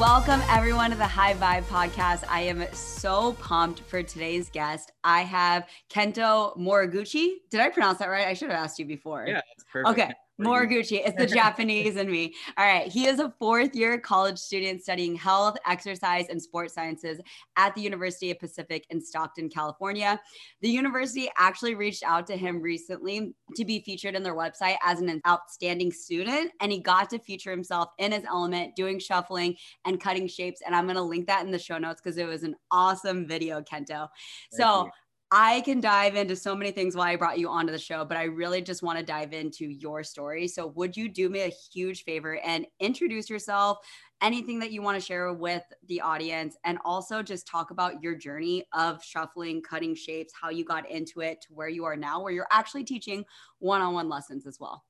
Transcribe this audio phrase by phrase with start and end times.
[0.00, 2.24] Welcome, everyone, to the High Vibe podcast.
[2.26, 4.92] I am so pumped for today's guest.
[5.04, 7.34] I have Kento Moriguchi.
[7.50, 8.26] Did I pronounce that right?
[8.26, 9.26] I should have asked you before.
[9.28, 10.00] Yeah, perfect.
[10.00, 10.14] Okay.
[10.40, 11.02] Moriguchi.
[11.04, 12.34] It's the Japanese in me.
[12.56, 12.90] All right.
[12.90, 17.20] He is a fourth year college student studying health, exercise, and sports sciences
[17.56, 20.20] at the University of Pacific in Stockton, California.
[20.62, 25.00] The university actually reached out to him recently to be featured in their website as
[25.00, 26.52] an outstanding student.
[26.60, 30.62] And he got to feature himself in his element doing shuffling and cutting shapes.
[30.64, 33.26] And I'm going to link that in the show notes because it was an awesome
[33.26, 33.88] video, Kento.
[33.88, 34.08] Thank
[34.52, 34.90] so, you.
[35.32, 38.16] I can dive into so many things why I brought you onto the show, but
[38.16, 40.48] I really just want to dive into your story.
[40.48, 43.78] So, would you do me a huge favor and introduce yourself,
[44.20, 48.16] anything that you want to share with the audience, and also just talk about your
[48.16, 52.20] journey of shuffling, cutting shapes, how you got into it to where you are now,
[52.20, 53.24] where you're actually teaching
[53.60, 54.84] one on one lessons as well?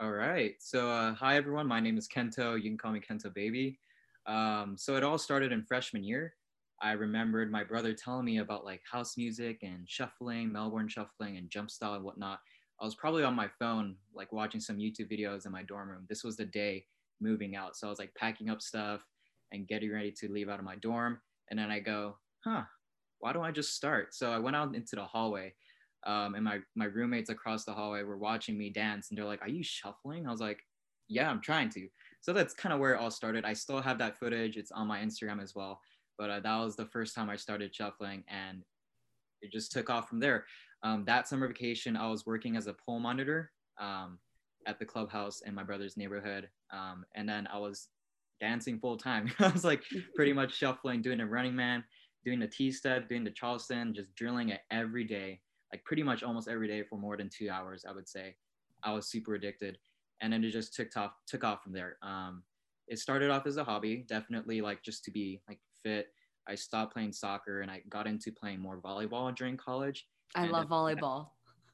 [0.00, 0.54] All right.
[0.58, 1.68] So, uh, hi, everyone.
[1.68, 2.56] My name is Kento.
[2.56, 3.78] You can call me Kento Baby.
[4.26, 6.34] Um, so, it all started in freshman year.
[6.80, 11.50] I remembered my brother telling me about like house music and shuffling, Melbourne shuffling and
[11.50, 12.38] jump style and whatnot.
[12.80, 16.06] I was probably on my phone, like watching some YouTube videos in my dorm room.
[16.08, 16.86] This was the day
[17.20, 17.76] moving out.
[17.76, 19.00] So I was like packing up stuff
[19.50, 21.20] and getting ready to leave out of my dorm.
[21.50, 22.62] And then I go, huh,
[23.18, 24.14] why don't I just start?
[24.14, 25.54] So I went out into the hallway
[26.06, 29.42] um, and my, my roommates across the hallway were watching me dance and they're like,
[29.42, 30.28] are you shuffling?
[30.28, 30.60] I was like,
[31.08, 31.88] yeah, I'm trying to.
[32.20, 33.44] So that's kind of where it all started.
[33.44, 34.56] I still have that footage.
[34.56, 35.80] It's on my Instagram as well
[36.18, 38.62] but uh, that was the first time I started shuffling and
[39.40, 40.44] it just took off from there.
[40.82, 44.18] Um, that summer vacation, I was working as a pole monitor um,
[44.66, 46.48] at the clubhouse in my brother's neighborhood.
[46.72, 47.88] Um, and then I was
[48.40, 49.30] dancing full time.
[49.38, 49.82] I was like
[50.14, 51.84] pretty much shuffling, doing a running man,
[52.24, 55.40] doing the T step, doing the Charleston, just drilling it every day,
[55.72, 58.34] like pretty much almost every day for more than two hours, I would say.
[58.82, 59.78] I was super addicted.
[60.20, 61.96] And then it just took off, took off from there.
[62.02, 62.42] Um,
[62.88, 66.08] it started off as a hobby, definitely like just to be like fit.
[66.48, 70.06] I stopped playing soccer and I got into playing more volleyball during college.
[70.34, 71.28] I and love volleyball.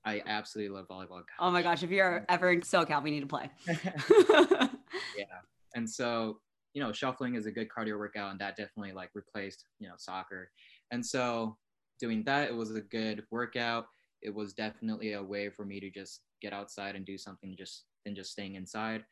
[0.04, 1.22] I absolutely love volleyball.
[1.38, 3.50] Oh my gosh, if you're ever in SoCal, we need to play.
[3.66, 5.40] yeah.
[5.74, 6.40] And so,
[6.74, 9.94] you know, shuffling is a good cardio workout and that definitely like replaced, you know,
[9.96, 10.50] soccer.
[10.90, 11.56] And so
[12.00, 13.86] doing that, it was a good workout.
[14.22, 17.84] It was definitely a way for me to just get outside and do something just
[18.04, 19.04] than just staying inside.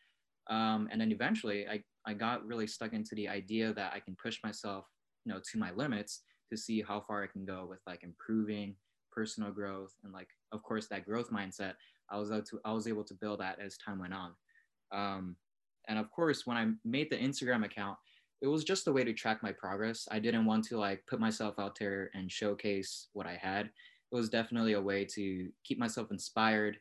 [0.51, 4.17] Um, and then eventually I, I got really stuck into the idea that I can
[4.21, 4.87] push myself,
[5.25, 8.75] you know, to my limits to see how far I can go with like improving
[9.11, 11.75] personal growth and like, of course, that growth mindset.
[12.11, 14.33] I was able to, I was able to build that as time went on.
[14.93, 15.37] Um,
[15.89, 17.99] and of course, when I made the Instagram account,
[18.41, 20.09] it was just a way to track my progress.
[20.11, 23.67] I didn't want to like put myself out there and showcase what I had.
[23.67, 26.77] It was definitely a way to keep myself inspired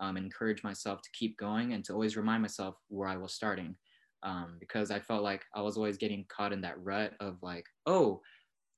[0.00, 3.76] um, encourage myself to keep going and to always remind myself where I was starting.
[4.24, 7.66] Um, because I felt like I was always getting caught in that rut of like,
[7.86, 8.22] oh,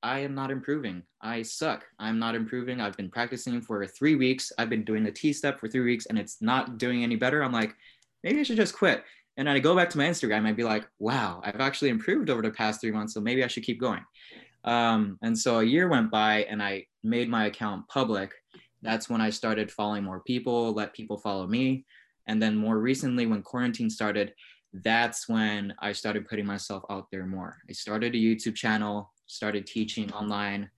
[0.03, 1.03] I am not improving.
[1.21, 1.85] I suck.
[1.99, 2.81] I'm not improving.
[2.81, 4.51] I've been practicing for three weeks.
[4.57, 7.43] I've been doing the T step for three weeks and it's not doing any better.
[7.43, 7.73] I'm like,
[8.23, 9.03] maybe I should just quit.
[9.37, 12.41] And I go back to my Instagram, I'd be like, wow, I've actually improved over
[12.41, 13.13] the past three months.
[13.13, 14.03] So maybe I should keep going.
[14.65, 18.33] Um, and so a year went by and I made my account public
[18.81, 21.85] that's when I started following more people, let people follow me.
[22.27, 24.33] And then more recently, when quarantine started,
[24.73, 27.57] that's when I started putting myself out there more.
[27.69, 30.69] I started a YouTube channel, started teaching online,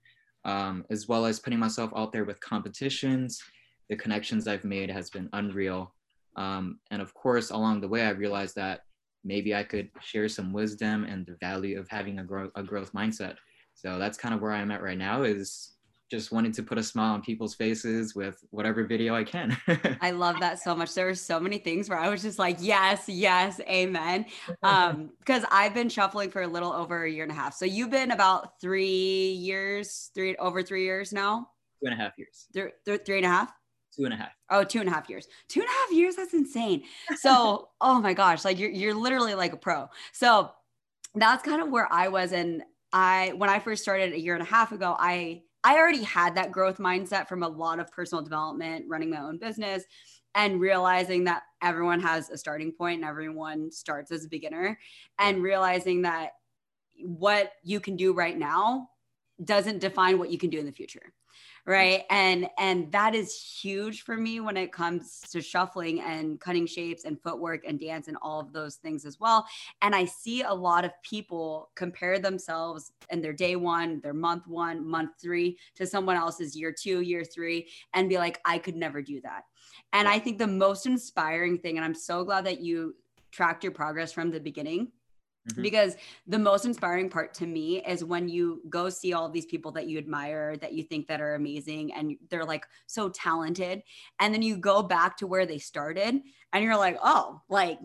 [0.44, 3.42] um, as well as putting myself out there with competitions.
[3.88, 5.94] The connections I've made has been unreal.
[6.36, 8.84] Um, and of course, along the way, I realized that
[9.24, 12.24] maybe I could share some wisdom and the value of having a,
[12.54, 13.36] a growth mindset.
[13.74, 15.72] So that's kind of where I'm at right now is
[16.10, 19.56] just wanting to put a smile on people's faces with whatever video I can.
[20.00, 20.92] I love that so much.
[20.94, 24.26] There were so many things where I was just like, yes, yes, amen.
[24.62, 27.54] Um, because I've been shuffling for a little over a year and a half.
[27.54, 31.48] So you've been about three years, three over three years now.
[31.80, 32.46] Two and a half years.
[32.52, 33.52] Three, th- three and a half.
[33.96, 34.32] Two and a half.
[34.50, 35.28] Oh, two and a half years.
[35.48, 36.16] Two and a half years.
[36.16, 36.82] That's insane.
[37.16, 39.88] So, oh my gosh, like you're you're literally like a pro.
[40.12, 40.50] So
[41.14, 42.32] that's kind of where I was.
[42.32, 42.62] And
[42.92, 46.34] I when I first started a year and a half ago, I I already had
[46.34, 49.84] that growth mindset from a lot of personal development, running my own business,
[50.34, 54.78] and realizing that everyone has a starting point and everyone starts as a beginner,
[55.18, 56.30] and realizing that
[57.02, 58.88] what you can do right now
[59.44, 61.12] doesn't define what you can do in the future
[61.66, 62.04] right?
[62.10, 67.04] And and that is huge for me when it comes to shuffling and cutting shapes
[67.04, 69.46] and footwork and dance and all of those things as well.
[69.82, 74.46] And i see a lot of people compare themselves and their day one their month
[74.46, 78.76] one month three to someone else's year two year three and be like i could
[78.76, 79.44] never do that.
[79.92, 82.94] And i think the most inspiring thing and i'm so glad that you
[83.30, 84.90] tracked your progress from the beginning
[85.48, 85.62] Mm-hmm.
[85.62, 85.96] Because
[86.26, 89.88] the most inspiring part to me is when you go see all these people that
[89.88, 93.82] you admire, that you think that are amazing, and they're like so talented.
[94.18, 96.20] And then you go back to where they started
[96.52, 97.78] and you're like, oh, like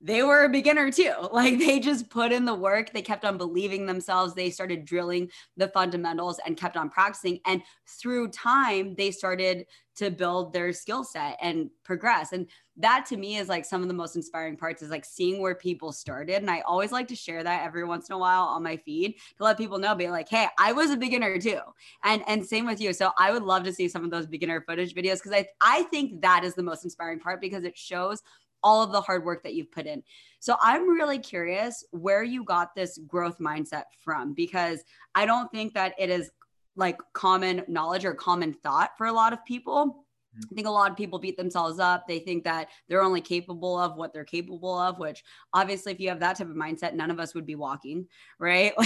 [0.00, 1.12] they were a beginner too.
[1.32, 5.30] Like they just put in the work, they kept on believing themselves, they started drilling
[5.56, 7.40] the fundamentals and kept on practicing.
[7.44, 9.66] And through time, they started
[9.96, 12.32] to build their skill set and progress.
[12.32, 12.46] And
[12.76, 15.54] that to me is like some of the most inspiring parts is like seeing where
[15.54, 16.36] people started.
[16.36, 19.14] And I always like to share that every once in a while on my feed
[19.38, 21.60] to let people know, be like, hey, I was a beginner too.
[22.04, 22.92] And and same with you.
[22.92, 25.84] So I would love to see some of those beginner footage videos because I I
[25.84, 28.22] think that is the most inspiring part because it shows
[28.62, 30.02] all of the hard work that you've put in.
[30.40, 34.82] So I'm really curious where you got this growth mindset from because
[35.14, 36.30] I don't think that it is
[36.76, 40.04] like common knowledge or common thought for a lot of people.
[40.36, 40.52] Mm-hmm.
[40.52, 42.06] I think a lot of people beat themselves up.
[42.06, 46.08] They think that they're only capable of what they're capable of, which obviously, if you
[46.10, 48.06] have that type of mindset, none of us would be walking,
[48.38, 48.72] right?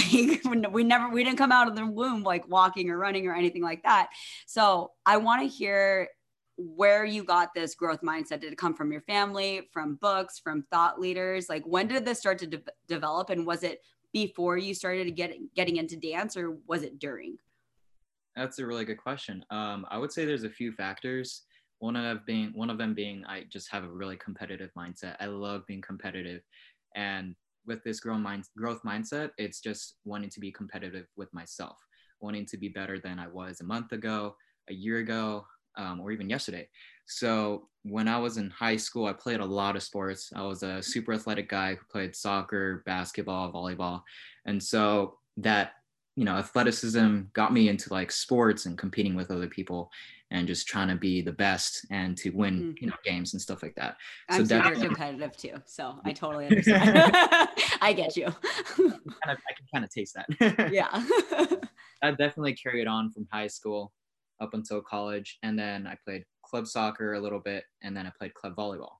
[0.51, 3.35] Like we never, we didn't come out of the womb like walking or running or
[3.35, 4.09] anything like that.
[4.45, 6.09] So I want to hear
[6.57, 8.41] where you got this growth mindset.
[8.41, 11.49] Did it come from your family, from books, from thought leaders?
[11.49, 13.29] Like when did this start to de- develop?
[13.29, 13.81] And was it
[14.13, 17.37] before you started to get getting into dance or was it during?
[18.35, 19.43] That's a really good question.
[19.49, 21.43] Um, I would say there's a few factors.
[21.79, 25.15] One of being one of them being I just have a really competitive mindset.
[25.19, 26.41] I love being competitive,
[26.95, 27.35] and
[27.65, 31.77] with this growth mind growth mindset, it's just wanting to be competitive with myself,
[32.19, 34.35] wanting to be better than I was a month ago,
[34.69, 35.45] a year ago,
[35.77, 36.67] um, or even yesterday.
[37.07, 40.31] So when I was in high school, I played a lot of sports.
[40.35, 44.01] I was a super athletic guy who played soccer, basketball, volleyball,
[44.45, 45.73] and so that
[46.21, 49.89] you know athleticism got me into like sports and competing with other people
[50.29, 52.71] and just trying to be the best and to win mm-hmm.
[52.79, 53.97] you know games and stuff like that.
[54.29, 57.09] I'm so super competitive too so i totally understand.
[57.81, 58.27] I get you.
[58.27, 58.93] I, kind
[59.29, 60.69] of, I can kind of taste that.
[60.71, 60.89] Yeah.
[62.03, 63.91] I definitely carried on from high school
[64.39, 68.11] up until college and then i played club soccer a little bit and then i
[68.15, 68.93] played club volleyball.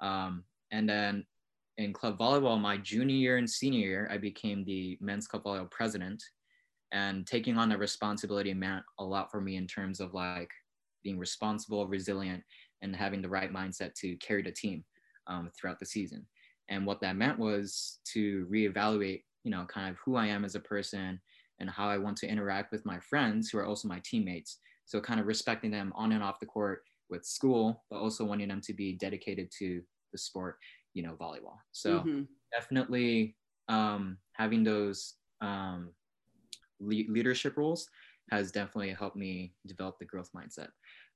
[0.00, 1.26] Um, and then
[1.76, 5.70] in club volleyball my junior year and senior year i became the men's club volleyball
[5.70, 6.22] president
[6.92, 10.50] and taking on the responsibility meant a lot for me in terms of like
[11.02, 12.42] being responsible resilient
[12.82, 14.84] and having the right mindset to carry the team
[15.26, 16.26] um, throughout the season.
[16.68, 20.54] And what that meant was to reevaluate you know kind of who i am as
[20.54, 21.20] a person
[21.58, 24.58] and how i want to interact with my friends who are also my teammates.
[24.84, 28.48] So kind of respecting them on and off the court with school but also wanting
[28.48, 30.56] them to be dedicated to the sport
[30.94, 31.56] you know volleyball.
[31.72, 32.22] So mm-hmm.
[32.52, 33.36] definitely
[33.68, 35.90] um, having those um,
[36.82, 37.88] le- leadership roles
[38.30, 40.68] has definitely helped me develop the growth mindset.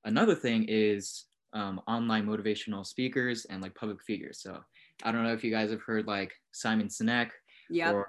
[0.04, 4.40] Another thing is um, online motivational speakers and like public figures.
[4.40, 4.60] So
[5.02, 7.30] I don't know if you guys have heard like Simon Sinek.
[7.70, 8.02] Yeah.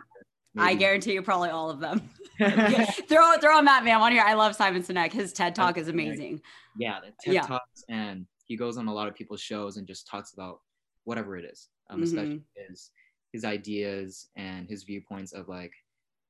[0.60, 2.10] I guarantee you probably all of them.
[2.38, 4.24] throw throw them a Matt Man on here.
[4.26, 5.12] I love Simon Sinek.
[5.12, 6.42] His TED talk is amazing.
[6.80, 7.42] Yeah, the TED yeah.
[7.42, 10.60] talks and he goes on a lot of people's shows and just talks about
[11.04, 12.04] whatever it is, um, mm-hmm.
[12.04, 12.92] especially his
[13.34, 15.74] his ideas and his viewpoints of like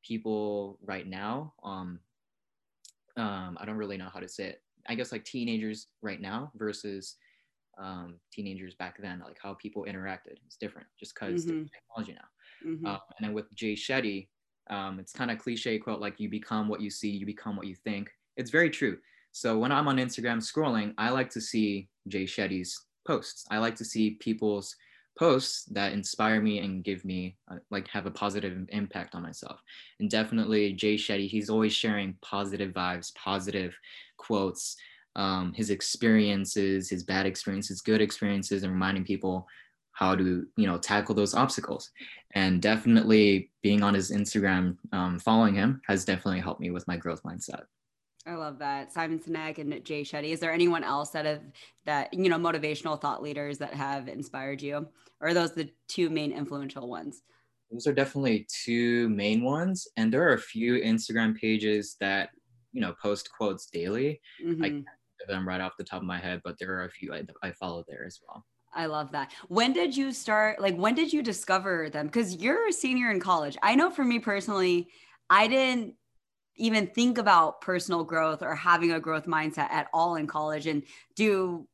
[0.08, 2.00] people right now um
[3.18, 4.62] um i don't really know how to say it.
[4.90, 7.16] I guess like teenagers right now versus
[7.78, 11.66] um teenagers back then like how people interacted is different just because mm-hmm.
[11.74, 12.70] technology now.
[12.70, 12.86] Mm-hmm.
[12.86, 14.28] uh, and then with jay shetty
[14.70, 17.68] um it's kind of cliche quote like you become what you see you become what
[17.68, 18.10] you think.
[18.38, 18.98] It's very true.
[19.32, 23.46] So when i'm on instagram scrolling i like to see jay shetty's posts.
[23.50, 24.76] I like to see people's
[25.17, 29.59] posts that inspire me and give me uh, like have a positive impact on myself.
[30.00, 33.75] And definitely jay shetty he's always sharing positive vibes positive
[34.17, 34.75] quotes
[35.15, 39.47] um, his experiences his bad experiences good experiences and reminding people
[39.91, 41.89] how to you know tackle those obstacles.
[42.36, 46.97] And definitely being on his instagram um, following him has definitely helped me with my
[46.97, 47.63] growth mindset
[48.27, 48.91] I love that.
[48.91, 50.31] Simon Sinek and Jay Shetty.
[50.31, 51.41] Is there anyone else that have
[51.86, 54.88] that, you know, motivational thought leaders that have inspired you?
[55.22, 57.22] Or are those the two main influential ones?
[57.72, 59.88] Those are definitely two main ones.
[59.96, 62.29] And there are a few Instagram pages that,
[62.74, 64.19] you know, post quotes daily.
[64.43, 64.63] Mm-hmm.
[64.63, 66.91] I can't think them right off the top of my head, but there are a
[66.91, 68.46] few I, I follow there as well.
[68.74, 69.31] I love that.
[69.48, 70.62] When did you start?
[70.62, 72.07] Like, when did you discover them?
[72.07, 73.57] Because you're a senior in college.
[73.63, 74.89] I know for me personally,
[75.29, 75.96] I didn't
[76.58, 80.68] even think about personal growth or having a growth mindset at all in college?
[80.68, 80.84] And
[81.16, 81.68] do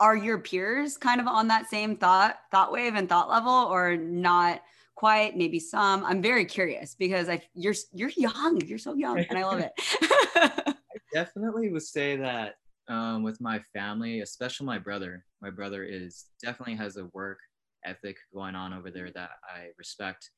[0.00, 3.96] are your peers kind of on that same thought thought wave and thought level or
[3.96, 4.60] not
[4.94, 5.36] quite?
[5.36, 6.04] Maybe some.
[6.04, 8.60] I'm very curious because i you're you're young.
[8.66, 9.72] You're so young and i love it.
[10.36, 10.74] I
[11.12, 12.54] definitely would say that
[12.88, 15.24] um, with my family especially my brother.
[15.40, 17.38] My brother is definitely has a work
[17.84, 20.30] ethic going on over there that i respect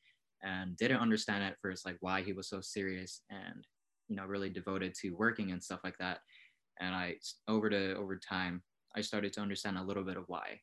[0.42, 3.66] and didn't understand at first like why he was so serious and
[4.08, 6.18] you know really devoted to working and stuff like that.
[6.80, 7.16] And i
[7.48, 8.62] over to over time
[8.96, 10.60] i started to understand a little bit of why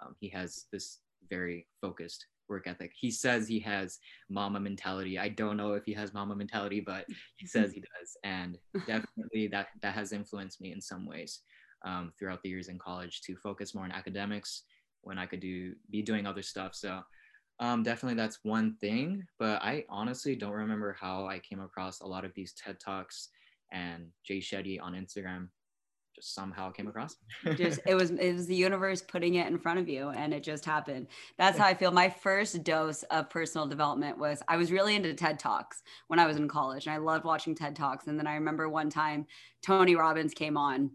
[0.00, 2.92] um, he has this very focused work ethic.
[2.98, 3.98] He says he has
[4.30, 5.18] mamba mentality.
[5.18, 7.04] I don't know if he has mamba mentality but
[7.38, 8.16] he says he does.
[8.24, 11.40] And definitely that that has influenced me in some ways
[11.84, 14.62] um, throughout the years in college to focus more on academics
[15.02, 16.74] when i could do be doing other stuff.
[16.74, 17.00] So
[17.58, 22.06] um, definitely that's one thing, but I honestly don't remember how I came across a
[22.06, 23.30] lot of these TED Talks
[23.72, 25.48] and Jay Shetty on Instagram.
[26.14, 27.16] Just somehow came across.
[27.56, 30.42] just it was it was the universe putting it in front of you, and it
[30.42, 31.08] just happened.
[31.38, 31.90] That's how I feel.
[31.90, 36.26] My first dose of personal development was I was really into TED Talks when I
[36.26, 38.06] was in college, and I loved watching TED Talks.
[38.06, 39.26] And then I remember one time
[39.62, 40.90] Tony Robbins came on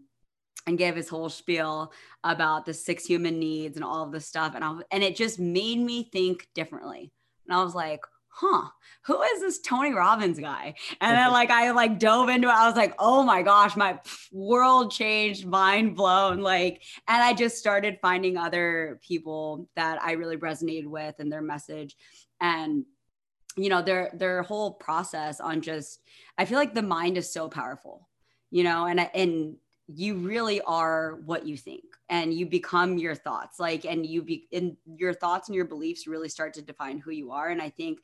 [0.66, 1.92] and gave his whole spiel
[2.24, 4.54] about the six human needs and all of this stuff.
[4.54, 7.12] And I and it just made me think differently.
[7.46, 8.68] And I was like, huh,
[9.04, 10.74] who is this Tony Robbins guy?
[11.00, 12.52] And then like I like dove into it.
[12.52, 13.98] I was like, oh my gosh, my
[14.32, 16.40] world changed, mind blown.
[16.40, 21.42] Like, and I just started finding other people that I really resonated with and their
[21.42, 21.96] message.
[22.40, 22.84] And
[23.56, 26.00] you know, their their whole process on just
[26.38, 28.08] I feel like the mind is so powerful,
[28.50, 29.56] you know, and and
[29.94, 34.46] you really are what you think and you become your thoughts like and you be
[34.50, 37.68] in your thoughts and your beliefs really start to define who you are and i
[37.68, 38.00] think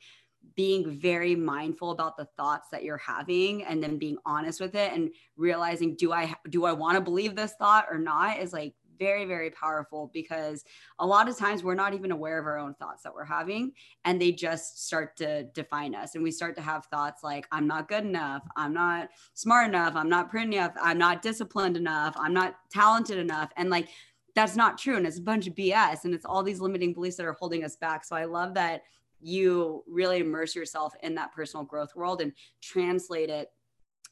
[0.55, 4.93] being very mindful about the thoughts that you're having and then being honest with it
[4.93, 8.73] and realizing do i do i want to believe this thought or not is like
[8.99, 10.63] very, very powerful because
[10.99, 13.71] a lot of times we're not even aware of our own thoughts that we're having
[14.05, 16.15] and they just start to define us.
[16.15, 18.43] And we start to have thoughts like, I'm not good enough.
[18.55, 19.95] I'm not smart enough.
[19.95, 20.73] I'm not pretty enough.
[20.81, 22.15] I'm not disciplined enough.
[22.17, 23.51] I'm not talented enough.
[23.57, 23.87] And like,
[24.35, 24.97] that's not true.
[24.97, 26.05] And it's a bunch of BS.
[26.05, 28.05] And it's all these limiting beliefs that are holding us back.
[28.05, 28.83] So I love that
[29.21, 33.49] you really immerse yourself in that personal growth world and translate it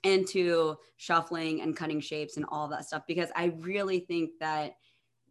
[0.04, 4.74] into shuffling and cutting shapes and all that stuff because I really think that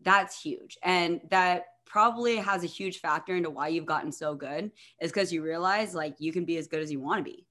[0.02, 0.76] that's huge.
[0.82, 4.70] And that probably has a huge factor into why you've gotten so good
[5.00, 7.46] is because you realize like you can be as good as you want to be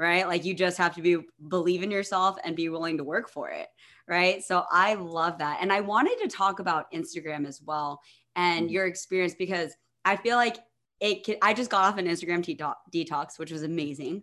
[0.00, 0.28] right?
[0.28, 3.50] Like you just have to be believe in yourself and be willing to work for
[3.50, 3.66] it
[4.08, 4.42] right?
[4.42, 5.58] So i love that.
[5.60, 8.00] And i wanted to talk about instagram as well
[8.36, 8.72] and mm-hmm.
[8.72, 10.58] your experience because i feel like
[11.00, 12.42] it can, i just got off an instagram
[12.92, 14.22] detox which was amazing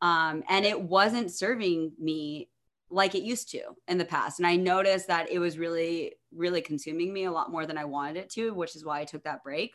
[0.00, 2.48] um, and it wasn't serving me
[2.90, 4.38] like it used to in the past.
[4.38, 7.84] And I noticed that it was really, really consuming me a lot more than I
[7.84, 9.72] wanted it to, which is why I took that break.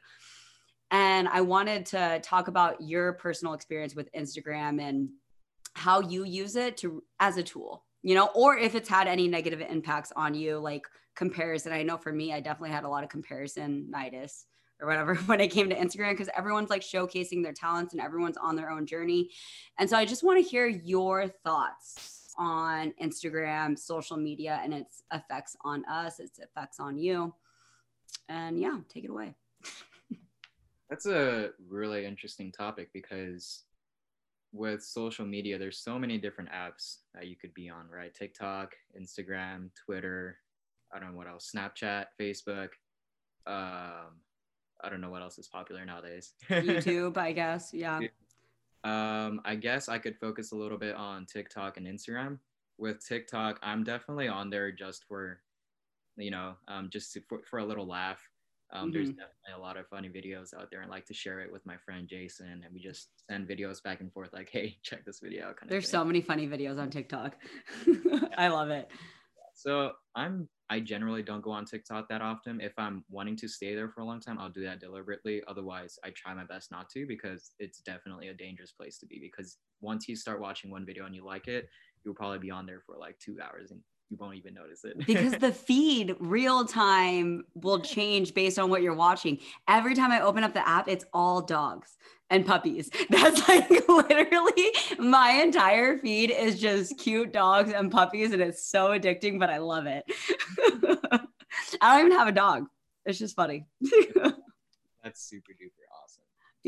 [0.91, 5.09] And I wanted to talk about your personal experience with Instagram and
[5.73, 9.27] how you use it to as a tool, you know, or if it's had any
[9.27, 10.83] negative impacts on you, like
[11.15, 11.73] comparison.
[11.73, 14.45] I know for me, I definitely had a lot of comparison nitis
[14.81, 18.37] or whatever when it came to Instagram because everyone's like showcasing their talents and everyone's
[18.37, 19.29] on their own journey.
[19.77, 25.03] And so I just want to hear your thoughts on Instagram, social media, and its
[25.11, 27.33] effects on us, its effects on you.
[28.29, 29.35] And yeah, take it away.
[30.89, 33.63] That's a really interesting topic because
[34.51, 38.13] with social media, there's so many different apps that you could be on, right?
[38.13, 40.37] TikTok, Instagram, Twitter,
[40.91, 42.69] I don't know what else, Snapchat, Facebook.
[43.45, 44.21] Um,
[44.83, 46.33] I don't know what else is popular nowadays.
[46.49, 47.71] YouTube, I guess.
[47.73, 47.99] Yeah.
[48.83, 52.39] Um, I guess I could focus a little bit on TikTok and Instagram.
[52.77, 55.41] With TikTok, I'm definitely on there just for,
[56.15, 58.21] you know, um, just to, for, for a little laugh.
[58.71, 58.93] Um, mm-hmm.
[58.93, 61.51] There's definitely a lot of funny videos out there, and I like to share it
[61.51, 65.03] with my friend Jason, and we just send videos back and forth, like, "Hey, check
[65.05, 67.35] this video out." Kind There's so many funny videos on TikTok.
[68.37, 68.87] I love it.
[69.55, 72.61] So I'm I generally don't go on TikTok that often.
[72.61, 75.41] If I'm wanting to stay there for a long time, I'll do that deliberately.
[75.47, 79.19] Otherwise, I try my best not to because it's definitely a dangerous place to be.
[79.19, 81.69] Because once you start watching one video and you like it,
[82.03, 84.97] you'll probably be on there for like two hours and you won't even notice it.
[85.05, 89.37] because the feed real time will change based on what you're watching.
[89.67, 91.95] Every time I open up the app, it's all dogs
[92.29, 92.89] and puppies.
[93.09, 98.89] That's like literally my entire feed is just cute dogs and puppies, and it's so
[98.89, 100.03] addicting, but I love it.
[101.81, 102.65] I don't even have a dog.
[103.05, 103.65] It's just funny.
[105.03, 105.78] That's super duper.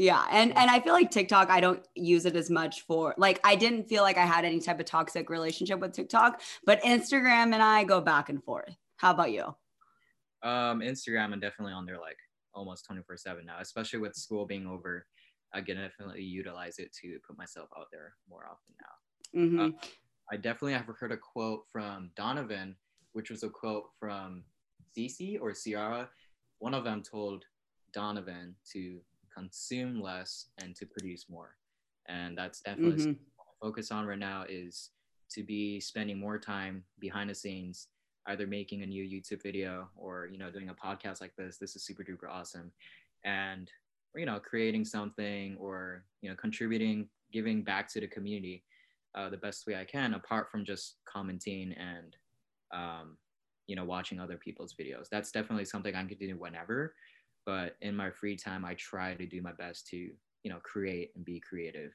[0.01, 0.25] Yeah.
[0.31, 3.55] And and I feel like TikTok, I don't use it as much for like I
[3.55, 7.61] didn't feel like I had any type of toxic relationship with TikTok, but Instagram and
[7.61, 8.75] I go back and forth.
[8.97, 9.43] How about you?
[10.41, 12.17] Um, Instagram, I'm definitely on there like
[12.55, 15.05] almost 24 7 now, especially with school being over.
[15.53, 19.39] I can definitely utilize it to put myself out there more often now.
[19.39, 19.59] Mm-hmm.
[19.59, 19.87] Uh,
[20.31, 22.75] I definitely have heard a quote from Donovan,
[23.13, 24.45] which was a quote from
[24.97, 26.09] Cece or Ciara.
[26.57, 27.45] One of them told
[27.93, 28.99] Donovan to
[29.35, 31.55] consume less and to produce more.
[32.07, 33.11] And that's definitely mm-hmm.
[33.61, 34.89] focus on right now is
[35.31, 37.87] to be spending more time behind the scenes,
[38.27, 41.57] either making a new YouTube video or, you know, doing a podcast like this.
[41.57, 42.71] This is super duper awesome.
[43.23, 43.71] And,
[44.15, 48.63] you know, creating something or, you know, contributing, giving back to the community
[49.15, 52.15] uh, the best way I can, apart from just commenting and,
[52.73, 53.17] um,
[53.67, 55.07] you know, watching other people's videos.
[55.09, 56.93] That's definitely something I can do whenever
[57.45, 60.09] but in my free time i try to do my best to
[60.43, 61.91] you know create and be creative.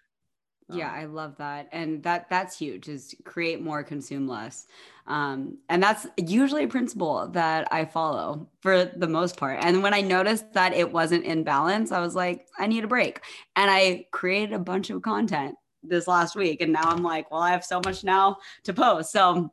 [0.68, 1.68] Yeah um, i love that.
[1.72, 4.66] And that that's huge is create more consume less.
[5.06, 9.60] Um, and that's usually a principle that i follow for the most part.
[9.62, 12.88] And when i noticed that it wasn't in balance i was like i need a
[12.88, 13.20] break.
[13.54, 17.40] And i created a bunch of content this last week and now i'm like well
[17.40, 19.12] i have so much now to post.
[19.12, 19.52] So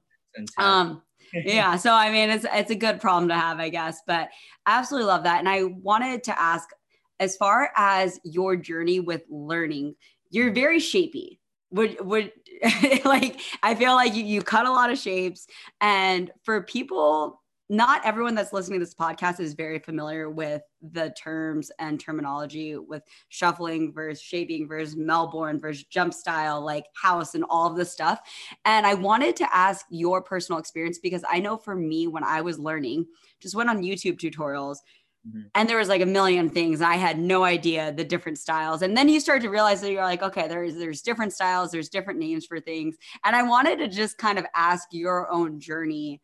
[0.58, 1.76] um yeah.
[1.78, 4.02] So I mean, it's it's a good problem to have, I guess.
[4.06, 4.30] But
[4.68, 5.40] absolutely love that.
[5.40, 6.70] And I wanted to ask,
[7.20, 9.96] as far as your journey with learning,
[10.30, 11.40] you're very shapy.
[11.72, 12.32] Would would
[13.06, 15.48] like I feel like you, you cut a lot of shapes.
[15.82, 20.62] And for people not everyone that's listening to this podcast is very familiar with
[20.92, 27.36] the terms and terminology with shuffling versus shaping versus Melbourne versus jump style, like house
[27.36, 28.20] and all of this stuff.
[28.66, 32.42] And I wanted to ask your personal experience because I know for me, when I
[32.42, 33.06] was learning,
[33.40, 34.78] just went on YouTube tutorials.
[35.28, 35.42] Mm-hmm.
[35.56, 36.82] And there was like a million things.
[36.82, 38.82] I had no idea the different styles.
[38.82, 41.88] And then you start to realize that you're like, okay, there's there's different styles, there's
[41.88, 42.98] different names for things.
[43.24, 46.22] And I wanted to just kind of ask your own journey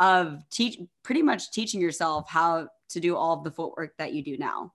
[0.00, 4.22] of teach pretty much teaching yourself how to do all of the footwork that you
[4.22, 4.72] do now.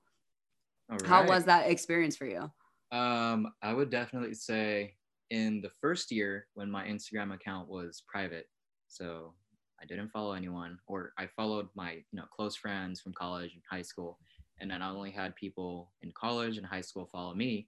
[0.90, 1.06] Right.
[1.06, 2.52] How was that experience for you?
[2.92, 4.96] Um, I would definitely say
[5.30, 8.48] in the first year when my Instagram account was private,
[8.88, 9.34] so
[9.82, 13.64] I didn't follow anyone, or I followed my you know close friends from college and
[13.70, 14.20] high school,
[14.60, 17.68] and then I only had people in college and high school follow me,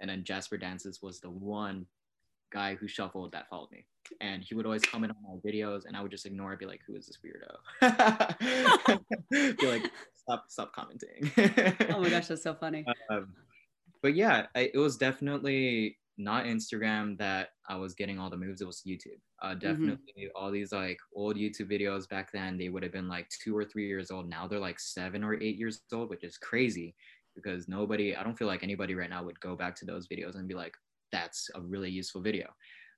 [0.00, 1.86] and then Jasper Dances was the one
[2.52, 3.84] guy who shuffled that followed me.
[4.20, 6.66] And he would always comment on my videos and I would just ignore it, be
[6.66, 7.56] like, who is this weirdo?
[9.58, 11.30] be like, stop, stop commenting.
[11.94, 12.84] oh my gosh, that's so funny.
[13.10, 13.34] Um,
[14.02, 18.60] but yeah, I, it was definitely not Instagram that I was getting all the moves.
[18.60, 19.20] It was YouTube.
[19.40, 19.58] Uh, mm-hmm.
[19.60, 20.36] definitely mm-hmm.
[20.36, 23.64] all these like old YouTube videos back then, they would have been like two or
[23.64, 24.28] three years old.
[24.28, 26.94] Now they're like seven or eight years old, which is crazy
[27.34, 30.34] because nobody, I don't feel like anybody right now would go back to those videos
[30.34, 30.74] and be like,
[31.12, 32.48] that's a really useful video.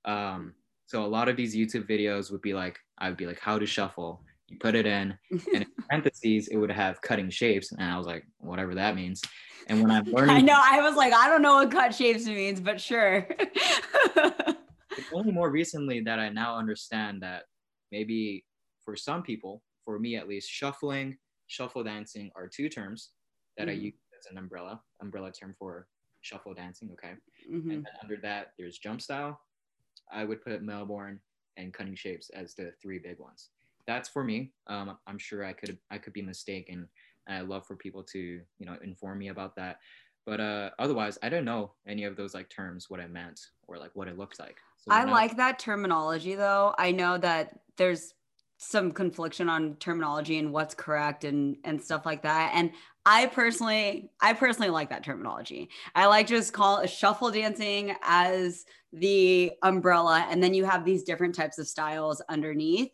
[0.05, 0.55] Um,
[0.87, 3.59] so a lot of these YouTube videos would be like, I would be like, how
[3.59, 4.23] to shuffle.
[4.49, 7.73] You put it in, and in parentheses, it would have cutting shapes.
[7.73, 9.23] And I was like, whatever that means.
[9.69, 12.27] And when I'm learning, I know, I was like, I don't know what cut shapes
[12.27, 13.27] means, but sure.
[13.39, 17.45] it's only more recently that I now understand that
[17.91, 18.45] maybe
[18.85, 23.11] for some people, for me at least, shuffling, shuffle dancing are two terms
[23.57, 23.71] that mm.
[23.71, 25.87] I use as an umbrella, umbrella term for
[26.25, 26.91] shuffle dancing.
[26.93, 27.13] Okay.
[27.51, 27.71] Mm-hmm.
[27.71, 29.41] And then under that, there's jump style.
[30.13, 31.21] I would put Melbourne
[31.57, 33.51] and cutting shapes as the three big ones.
[33.87, 34.53] That's for me.
[34.67, 36.89] Um, I'm sure I could I could be mistaken.
[37.29, 39.79] I love for people to you know inform me about that.
[40.27, 43.77] But uh, otherwise, I don't know any of those like terms what I meant or
[43.77, 44.57] like what it looked like.
[44.79, 46.75] So I not- like that terminology though.
[46.79, 48.15] I know that there's
[48.57, 52.53] some confliction on terminology and what's correct and and stuff like that.
[52.55, 52.71] And
[53.07, 55.69] I personally, I personally like that terminology.
[55.95, 61.35] I like just call shuffle dancing as the umbrella, and then you have these different
[61.35, 62.91] types of styles underneath.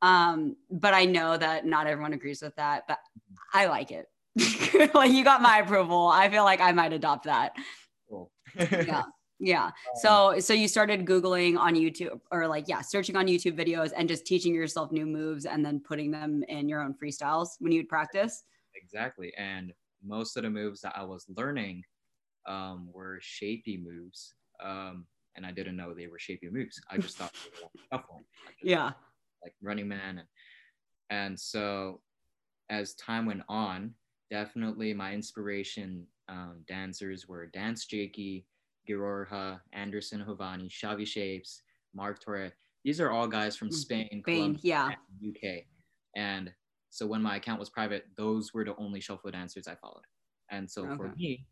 [0.00, 2.98] Um, but I know that not everyone agrees with that, but
[3.52, 4.06] I like it.
[4.94, 6.08] like you got my approval.
[6.08, 7.52] I feel like I might adopt that.
[8.08, 8.30] Cool.
[8.56, 9.02] yeah.
[9.44, 9.72] Yeah.
[9.96, 14.08] So so you started googling on YouTube or like yeah, searching on YouTube videos and
[14.08, 17.88] just teaching yourself new moves and then putting them in your own freestyles when you'd
[17.88, 18.44] practice.
[18.92, 19.32] Exactly.
[19.36, 19.72] And
[20.04, 21.84] most of the moves that I was learning
[22.46, 24.34] um, were shapy moves.
[24.62, 26.80] Um, and I didn't know they were shapy moves.
[26.90, 28.24] I just thought they were shuffling.
[28.62, 28.92] Yeah.
[29.42, 30.18] Like running man.
[30.18, 30.28] And,
[31.10, 32.00] and so
[32.70, 33.94] as time went on,
[34.30, 38.46] definitely my inspiration um, dancers were Dance Jakey,
[38.88, 41.62] Girorha, Anderson Jovani, Xavi Shapes,
[41.94, 42.52] Mark Torre.
[42.84, 44.90] These are all guys from mm, Spain, Spain, yeah,
[45.26, 45.64] UK.
[46.16, 46.50] And
[46.92, 50.04] so when my account was private, those were the only shuffle dancers I followed.
[50.50, 50.96] And so okay.
[50.96, 51.46] for me,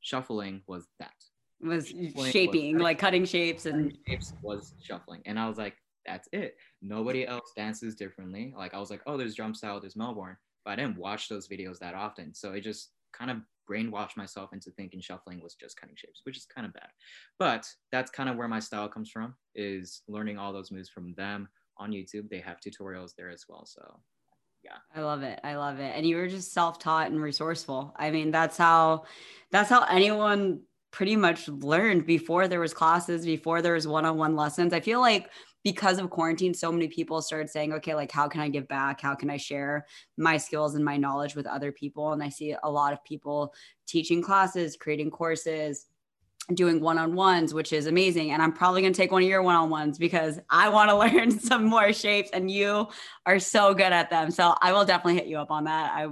[0.00, 1.14] shuffling was that.
[1.60, 1.86] Was
[2.30, 5.22] shaping, was like cutting shapes and shapes was shuffling.
[5.24, 6.56] And I was like, that's it.
[6.82, 8.52] Nobody else dances differently.
[8.58, 11.46] Like I was like, oh, there's jump style, there's Melbourne, but I didn't watch those
[11.46, 12.34] videos that often.
[12.34, 13.36] So it just kind of
[13.70, 16.88] brainwashed myself into thinking shuffling was just cutting shapes, which is kind of bad.
[17.38, 21.14] But that's kind of where my style comes from, is learning all those moves from
[21.14, 22.28] them on YouTube.
[22.28, 23.64] They have tutorials there as well.
[23.64, 24.00] So
[24.64, 24.76] yeah.
[24.94, 25.40] I love it.
[25.42, 25.92] I love it.
[25.94, 27.94] And you were just self-taught and resourceful.
[27.96, 29.04] I mean, that's how
[29.50, 34.72] that's how anyone pretty much learned before there was classes, before there was one-on-one lessons.
[34.72, 35.30] I feel like
[35.64, 39.00] because of quarantine, so many people started saying, okay, like, how can I give back?
[39.00, 42.12] How can I share my skills and my knowledge with other people?
[42.12, 43.54] And I see a lot of people
[43.86, 45.86] teaching classes, creating courses,
[46.54, 48.32] doing one on ones, which is amazing.
[48.32, 50.90] And I'm probably going to take one of your one on ones because I want
[50.90, 52.88] to learn some more shapes and you
[53.26, 54.30] are so good at them.
[54.30, 55.92] So I will definitely hit you up on that.
[55.94, 56.08] I,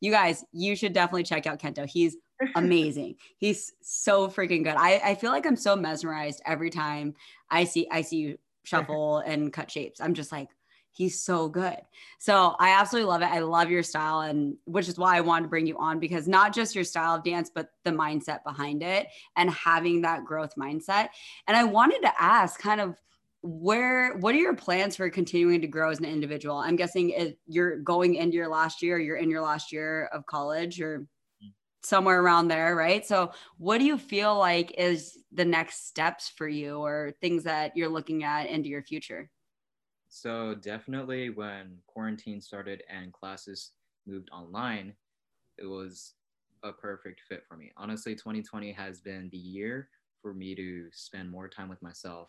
[0.00, 1.86] you guys, you should definitely check out Kento.
[1.86, 2.16] He's
[2.54, 3.16] amazing.
[3.38, 4.76] He's so freaking good.
[4.76, 7.14] I, I feel like I'm so mesmerized every time
[7.50, 10.00] I see I see you shuffle and cut shapes.
[10.00, 10.48] I'm just like,
[10.94, 11.76] he's so good.
[12.18, 13.26] So I absolutely love it.
[13.26, 16.26] I love your style, and which is why I wanted to bring you on because
[16.26, 20.54] not just your style of dance, but the mindset behind it and having that growth
[20.56, 21.08] mindset.
[21.46, 22.96] And I wanted to ask kind of
[23.44, 27.76] where what are your plans for continuing to grow as an individual i'm guessing you're
[27.80, 31.00] going into your last year you're in your last year of college or
[31.44, 31.52] mm.
[31.82, 33.04] somewhere around there, right?
[33.04, 37.76] So, what do you feel like is the next steps for you or things that
[37.76, 39.28] you're looking at into your future?
[40.16, 43.72] So, definitely when quarantine started and classes
[44.06, 44.94] moved online,
[45.58, 46.14] it was
[46.62, 47.72] a perfect fit for me.
[47.76, 49.88] Honestly, 2020 has been the year
[50.22, 52.28] for me to spend more time with myself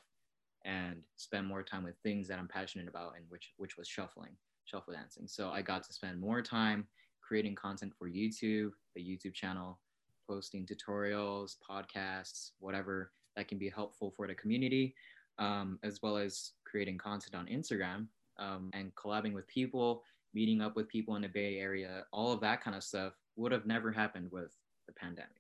[0.66, 4.36] and spend more time with things that I'm passionate about and which which was shuffling,
[4.64, 5.28] shuffle dancing.
[5.28, 6.88] So I got to spend more time
[7.22, 9.80] creating content for YouTube, the YouTube channel,
[10.28, 14.96] posting tutorials, podcasts, whatever that can be helpful for the community,
[15.38, 18.06] um, as well as creating content on Instagram
[18.38, 22.42] um, and collabing with people, meeting up with people in the Bay Area, all of
[22.42, 24.52] that kind of stuff would have never happened with
[24.86, 25.32] the pandemic.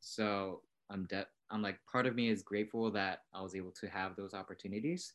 [0.00, 3.86] So I'm de- I'm like part of me is grateful that I was able to
[3.88, 5.12] have those opportunities.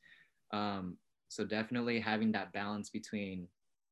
[0.53, 3.47] Um, so definitely having that balance between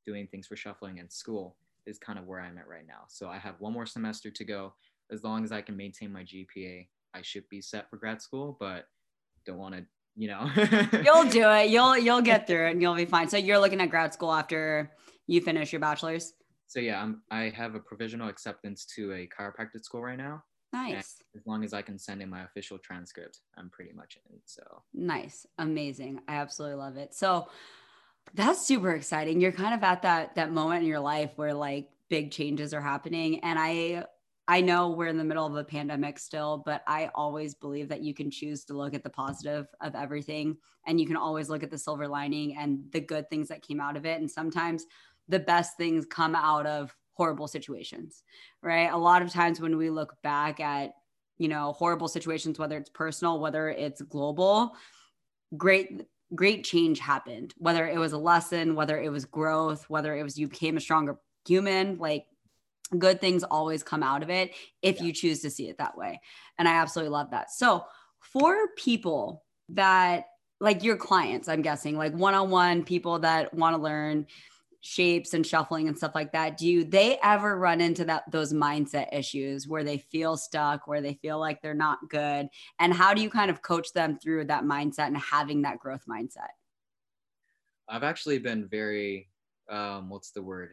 [0.06, 1.56] doing things for shuffling and school
[1.88, 3.06] is kind of where I'm at right now.
[3.08, 4.76] So I have one more semester to go.
[5.12, 8.56] As long as I can maintain my GPA, I should be set for grad school,
[8.60, 8.86] but
[9.48, 10.50] don't want to, you know.
[11.04, 11.70] you'll do it.
[11.70, 13.28] You'll you'll get through it and you'll be fine.
[13.30, 14.92] So you're looking at grad school after
[15.28, 16.34] you finish your bachelor's?
[16.68, 20.44] So yeah, I'm I have a provisional acceptance to a chiropractic school right now.
[20.74, 20.94] Nice.
[20.94, 24.40] And as long as I can send in my official transcript, I'm pretty much in.
[24.46, 25.46] So nice.
[25.58, 26.20] Amazing.
[26.28, 27.14] I absolutely love it.
[27.14, 27.48] So
[28.34, 29.40] that's super exciting.
[29.40, 32.82] You're kind of at that that moment in your life where like big changes are
[32.82, 34.06] happening and I
[34.48, 38.04] I know we're in the middle of a pandemic still, but I always believe that
[38.04, 41.64] you can choose to look at the positive of everything and you can always look
[41.64, 44.86] at the silver lining and the good things that came out of it and sometimes
[45.28, 48.24] the best things come out of horrible situations.
[48.62, 48.92] Right?
[48.92, 50.94] A lot of times when we look back at
[51.38, 54.74] you know horrible situations whether it's personal whether it's global
[55.58, 60.24] great great change happened, whether it was a lesson, whether it was growth, whether it
[60.24, 62.26] was you became a stronger human, like
[62.98, 65.06] good things always come out of it if yeah.
[65.06, 66.22] you choose to see it that way.
[66.58, 67.52] And I absolutely love that.
[67.52, 67.86] So,
[68.20, 70.26] for people that
[70.60, 74.26] like your clients, I'm guessing, like one on one people that want to learn,
[74.86, 79.08] shapes and shuffling and stuff like that do they ever run into that those mindset
[79.12, 82.48] issues where they feel stuck where they feel like they're not good
[82.80, 86.04] and how do you kind of coach them through that mindset and having that growth
[86.08, 86.50] mindset
[87.90, 89.28] i've actually been very
[89.72, 90.72] um what's the word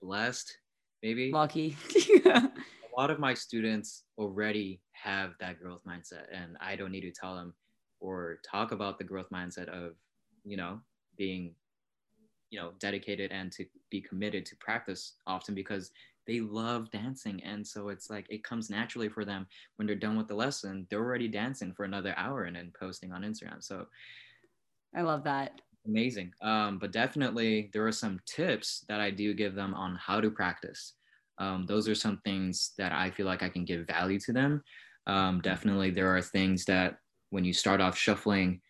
[0.00, 0.56] blessed
[1.02, 1.30] maybe.
[1.32, 1.76] Lucky.
[2.26, 2.50] A
[2.96, 7.36] lot of my students already have that growth mindset and i don't need to tell
[7.36, 7.54] them
[8.00, 9.92] or talk about the growth mindset of
[10.44, 10.80] you know
[11.16, 11.54] being
[12.50, 15.90] you know dedicated and to be committed to practice often because
[16.26, 17.42] they love dancing.
[17.42, 20.86] And so it's like it comes naturally for them when they're done with the lesson
[20.90, 23.62] they're already dancing for another hour and then posting on instagram.
[23.62, 23.86] So
[24.94, 29.54] i love that amazing um, but definitely there are some tips that i do give
[29.54, 30.94] them on how to practice
[31.38, 34.62] um, those are some things that i feel like i can give value to them
[35.06, 36.98] um, definitely there are things that
[37.30, 38.60] when you start off shuffling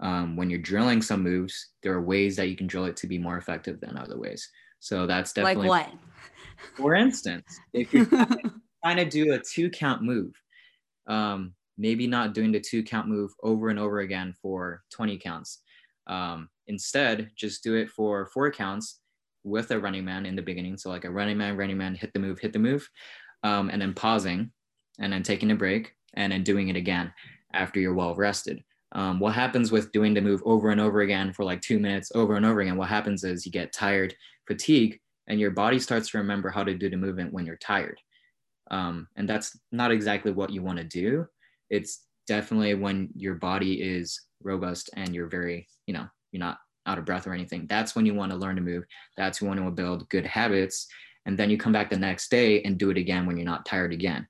[0.00, 3.06] um, when you're drilling some moves, there are ways that you can drill it to
[3.06, 4.48] be more effective than other ways.
[4.80, 5.98] So that's definitely like what?
[6.76, 8.06] For instance, if you're
[8.84, 10.32] trying to do a two count move,
[11.06, 15.60] um, maybe not doing the two count move over and over again for 20 counts.
[16.06, 19.00] Um, instead, just do it for four counts
[19.44, 20.76] with a running man in the beginning.
[20.76, 22.88] So like a running man, running man, hit the move, hit the move,
[23.42, 24.50] um, and then pausing
[24.98, 27.12] and then taking a break and then doing it again
[27.52, 28.62] after you're well rested.
[28.92, 32.12] Um, what happens with doing the move over and over again for like two minutes
[32.14, 32.76] over and over again?
[32.76, 34.14] What happens is you get tired,
[34.46, 37.98] fatigue, and your body starts to remember how to do the movement when you're tired.
[38.70, 41.26] Um, and that's not exactly what you want to do.
[41.70, 46.98] It's definitely when your body is robust and you're very, you know, you're not out
[46.98, 47.66] of breath or anything.
[47.68, 48.84] That's when you want to learn to move.
[49.16, 50.86] That's when you want to build good habits.
[51.24, 53.64] And then you come back the next day and do it again when you're not
[53.64, 54.26] tired again.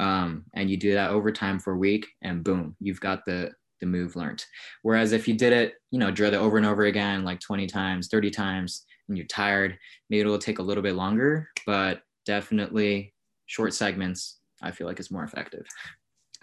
[0.00, 3.52] Um, and you do that over time for a week, and boom, you've got the
[3.80, 4.44] the move learned.
[4.82, 7.66] Whereas if you did it, you know, drill it over and over again, like 20
[7.66, 9.76] times, 30 times, and you're tired,
[10.08, 13.12] maybe it'll take a little bit longer, but definitely
[13.46, 15.66] short segments, I feel like is more effective.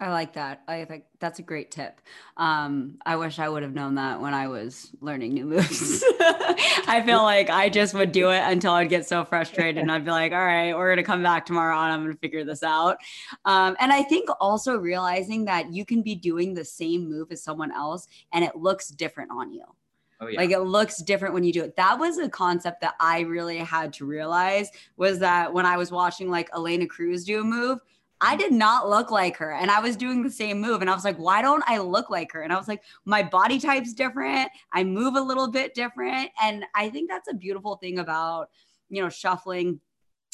[0.00, 0.62] I like that.
[0.66, 2.00] I think that's a great tip.
[2.38, 6.02] Um, I wish I would have known that when I was learning new moves.
[6.20, 10.06] I feel like I just would do it until I'd get so frustrated and I'd
[10.06, 12.44] be like, all right, we're going to come back tomorrow and I'm going to figure
[12.44, 12.96] this out.
[13.44, 17.44] Um, and I think also realizing that you can be doing the same move as
[17.44, 19.64] someone else and it looks different on you.
[20.22, 20.40] Oh, yeah.
[20.40, 21.76] Like it looks different when you do it.
[21.76, 25.92] That was a concept that I really had to realize was that when I was
[25.92, 27.80] watching like Elena Cruz do a move,
[28.20, 29.52] I did not look like her.
[29.52, 30.80] And I was doing the same move.
[30.80, 32.42] And I was like, why don't I look like her?
[32.42, 34.50] And I was like, my body type's different.
[34.72, 36.30] I move a little bit different.
[36.42, 38.50] And I think that's a beautiful thing about,
[38.88, 39.80] you know, shuffling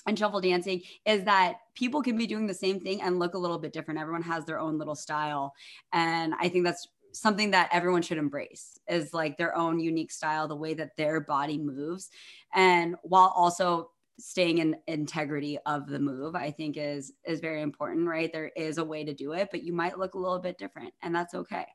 [0.07, 3.39] and shuffle dancing is that people can be doing the same thing and look a
[3.39, 4.01] little bit different.
[4.01, 5.53] Everyone has their own little style.
[5.93, 10.47] And I think that's something that everyone should embrace is like their own unique style,
[10.47, 12.11] the way that their body moves.
[12.55, 18.07] And while also staying in integrity of the move i think is is very important
[18.09, 18.33] right?
[18.33, 20.95] There is a way to do it but you might look a little bit different
[21.03, 21.67] and that's okay.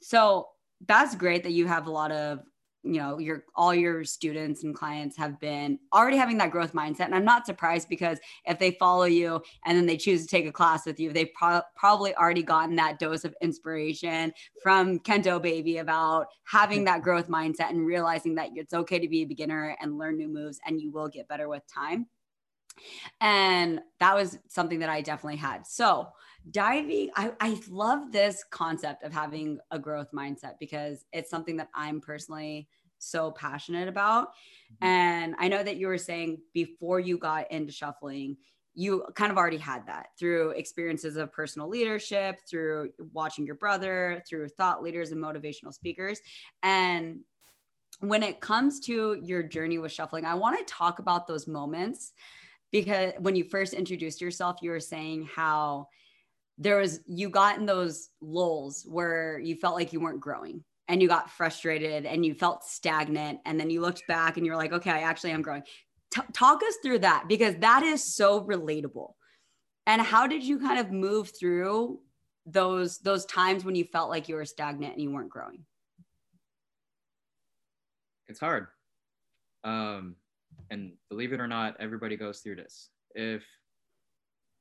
[0.00, 0.48] So
[0.86, 2.40] that's great that you have a lot of
[2.84, 7.06] you know your all your students and clients have been already having that growth mindset.
[7.06, 10.46] And i'm not surprised because if they follow you and then they choose to take
[10.46, 15.40] a class with you they've pro- probably already gotten that dose of inspiration from kento
[15.40, 19.76] baby about having that growth mindset and realizing that it's okay to be a beginner
[19.80, 22.06] and learn new moves and you will get better with time.
[23.20, 25.66] And that was something that i definitely had.
[25.66, 26.08] So
[26.50, 31.68] diving I, I love this concept of having a growth mindset because it's something that
[31.74, 34.84] i'm personally so passionate about mm-hmm.
[34.84, 38.36] and i know that you were saying before you got into shuffling
[38.74, 44.22] you kind of already had that through experiences of personal leadership through watching your brother
[44.28, 46.20] through thought leaders and motivational speakers
[46.62, 47.20] and
[48.00, 52.12] when it comes to your journey with shuffling i want to talk about those moments
[52.70, 55.86] because when you first introduced yourself you were saying how
[56.58, 61.02] there was you got in those lulls where you felt like you weren't growing and
[61.02, 64.72] you got frustrated and you felt stagnant and then you looked back and you're like
[64.72, 65.62] okay i actually am growing.
[66.14, 69.14] T- talk us through that because that is so relatable.
[69.86, 72.00] And how did you kind of move through
[72.46, 75.64] those those times when you felt like you were stagnant and you weren't growing?
[78.28, 78.68] It's hard.
[79.64, 80.16] Um
[80.70, 82.90] and believe it or not everybody goes through this.
[83.14, 83.44] If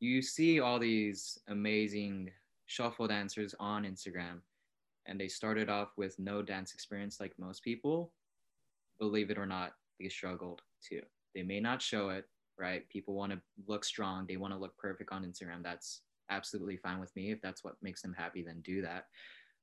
[0.03, 2.29] you see all these amazing
[2.65, 4.41] shuffle dancers on Instagram
[5.05, 8.11] and they started off with no dance experience like most people,
[8.99, 11.01] believe it or not, they struggled too.
[11.33, 12.25] They may not show it,
[12.59, 12.87] right?
[12.89, 15.63] People want to look strong, they want to look perfect on Instagram.
[15.63, 17.31] That's absolutely fine with me.
[17.31, 19.05] If that's what makes them happy, then do that.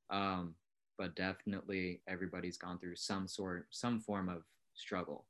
[0.08, 0.54] Um,
[0.96, 5.26] but definitely everybody's gone through some sort, some form of struggle,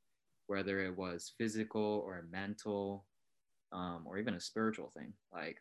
[0.46, 3.06] whether it was physical or mental
[3.72, 5.12] um, or even a spiritual thing.
[5.32, 5.58] Like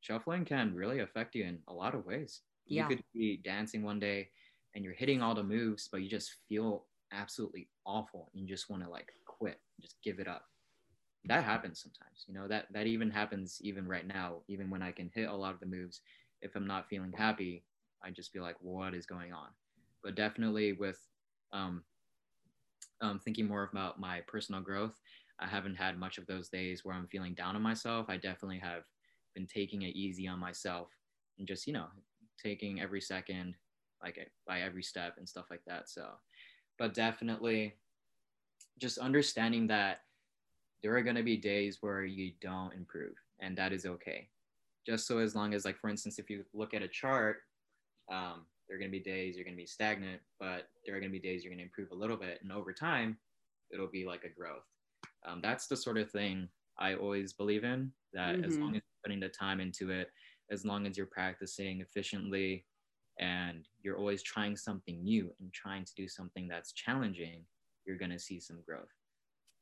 [0.00, 2.40] shuffling can really affect you in a lot of ways.
[2.66, 2.88] Yeah.
[2.88, 4.28] You could be dancing one day
[4.74, 8.30] and you're hitting all the moves, but you just feel absolutely awful.
[8.32, 10.44] And you just want to like quit, just give it up.
[11.26, 14.90] That happens sometimes, you know, that, that even happens even right now, even when I
[14.90, 16.00] can hit a lot of the moves.
[16.40, 17.64] If I'm not feeling happy,
[18.02, 19.48] I just be like, what is going on?
[20.02, 20.98] But definitely with
[21.52, 21.84] um,
[23.00, 24.98] um, thinking more about my personal growth,
[25.42, 28.06] I haven't had much of those days where I'm feeling down on myself.
[28.08, 28.84] I definitely have
[29.34, 30.88] been taking it easy on myself
[31.38, 31.86] and just, you know,
[32.40, 33.54] taking every second,
[34.02, 35.88] like by every step and stuff like that.
[35.88, 36.06] So,
[36.78, 37.74] but definitely
[38.78, 40.02] just understanding that
[40.82, 44.28] there are going to be days where you don't improve and that is okay.
[44.86, 47.38] Just so as long as, like, for instance, if you look at a chart,
[48.10, 51.00] um, there are going to be days you're going to be stagnant, but there are
[51.00, 52.40] going to be days you're going to improve a little bit.
[52.42, 53.16] And over time,
[53.72, 54.64] it'll be like a growth
[55.26, 57.92] um, that's the sort of thing I always believe in.
[58.12, 58.44] That mm-hmm.
[58.44, 60.10] as long as you're putting the time into it,
[60.50, 62.66] as long as you're practicing efficiently,
[63.18, 67.44] and you're always trying something new and trying to do something that's challenging,
[67.84, 68.92] you're gonna see some growth.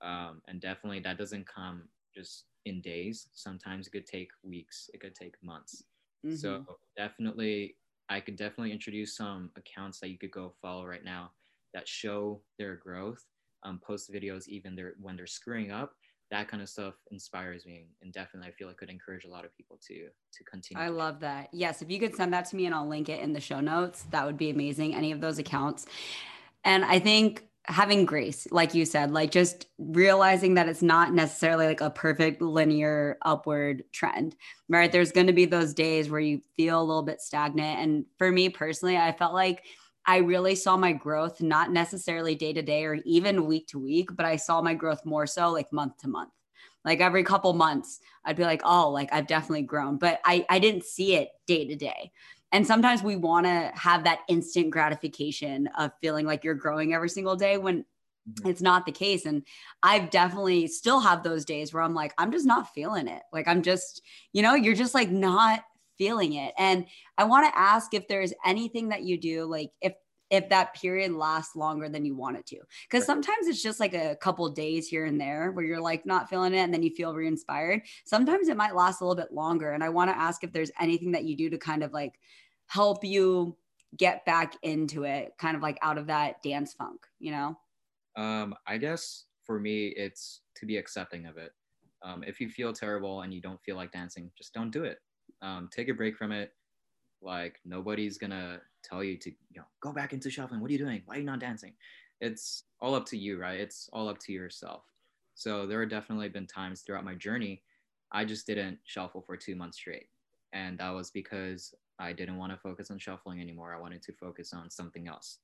[0.03, 3.29] Um, and definitely that doesn't come just in days.
[3.33, 4.89] Sometimes it could take weeks.
[4.95, 5.85] It could take months.
[6.25, 6.37] Mm-hmm.
[6.37, 6.65] So
[6.97, 7.77] definitely,
[8.09, 11.33] I could definitely introduce some accounts that you could go follow right now
[11.75, 13.25] that show their growth.
[13.63, 15.93] Um, post videos even they're, when they're screwing up.
[16.31, 19.45] That kind of stuff inspires me, and definitely I feel it could encourage a lot
[19.45, 20.81] of people to to continue.
[20.81, 21.49] I love that.
[21.53, 23.59] Yes, if you could send that to me and I'll link it in the show
[23.59, 24.95] notes, that would be amazing.
[24.95, 25.87] Any of those accounts,
[26.65, 31.67] and I think having grace like you said like just realizing that it's not necessarily
[31.67, 34.35] like a perfect linear upward trend
[34.69, 38.05] right there's going to be those days where you feel a little bit stagnant and
[38.17, 39.65] for me personally i felt like
[40.11, 44.11] i really saw my growth not necessarily day to day or even week to week
[44.15, 46.33] but i saw my growth more so like month to month
[46.85, 50.59] like every couple months i'd be like oh like i've definitely grown but i i
[50.59, 52.11] didn't see it day to day
[52.53, 57.09] and sometimes we want to have that instant gratification of feeling like you're growing every
[57.09, 57.85] single day when
[58.29, 58.49] mm-hmm.
[58.49, 59.25] it's not the case.
[59.25, 59.45] And
[59.83, 63.23] I've definitely still have those days where I'm like, I'm just not feeling it.
[63.33, 65.63] Like, I'm just, you know, you're just like not
[66.01, 66.55] feeling it.
[66.57, 66.87] And
[67.19, 69.93] I want to ask if there's anything that you do, like, if
[70.31, 72.59] if that period lasts longer than you want it to.
[72.85, 73.07] Because right.
[73.07, 76.55] sometimes it's just like a couple days here and there where you're like not feeling
[76.55, 77.83] it and then you feel re inspired.
[78.05, 79.73] Sometimes it might last a little bit longer.
[79.73, 82.15] And I want to ask if there's anything that you do to kind of like
[82.69, 83.57] help you
[83.97, 87.59] get back into it, kind of like out of that dance funk, you know?
[88.17, 91.51] Um, I guess for me, it's to be accepting of it.
[92.03, 94.99] Um, if you feel terrible and you don't feel like dancing, just don't do it.
[95.43, 96.53] Um, take a break from it.
[97.23, 100.61] Like nobody's gonna tell you to, you know, go back into shuffling.
[100.61, 101.03] What are you doing?
[101.05, 101.73] Why are you not dancing?
[102.21, 103.61] It's all up to you, right?
[103.61, 104.85] It's all up to yourself.
[105.35, 107.63] So there have definitely been times throughout my journey,
[108.13, 110.09] I just didn't shuffle for two months straight.
[110.53, 113.75] And that was because I didn't want to focus on shuffling anymore.
[113.75, 115.39] I wanted to focus on something else.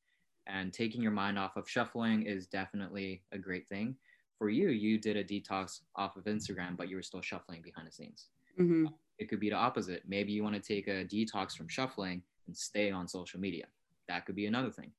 [0.47, 3.97] And taking your mind off of shuffling is definitely a great thing.
[4.39, 7.87] For you, you did a detox off of Instagram, but you were still shuffling behind
[7.87, 8.27] the scenes.
[8.61, 8.87] Mm-hmm.
[9.19, 10.03] It could be the opposite.
[10.07, 13.67] Maybe you want to take a detox from shuffling and stay on social media.
[14.09, 14.93] That could be another thing.